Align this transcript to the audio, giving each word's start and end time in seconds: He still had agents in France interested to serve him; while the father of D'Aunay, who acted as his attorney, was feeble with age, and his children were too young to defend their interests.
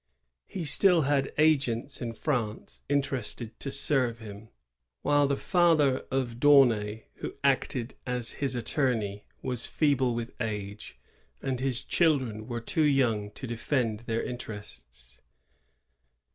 He 0.47 0.65
still 0.65 1.03
had 1.03 1.31
agents 1.37 2.01
in 2.01 2.13
France 2.13 2.81
interested 2.89 3.59
to 3.59 3.71
serve 3.71 4.17
him; 4.17 4.49
while 5.03 5.27
the 5.27 5.37
father 5.37 6.07
of 6.09 6.39
D'Aunay, 6.39 7.03
who 7.17 7.35
acted 7.43 7.93
as 8.07 8.31
his 8.41 8.55
attorney, 8.55 9.27
was 9.43 9.67
feeble 9.67 10.15
with 10.15 10.33
age, 10.41 10.97
and 11.39 11.59
his 11.59 11.83
children 11.83 12.47
were 12.47 12.61
too 12.61 12.81
young 12.81 13.29
to 13.33 13.45
defend 13.45 13.99
their 14.07 14.23
interests. 14.23 15.21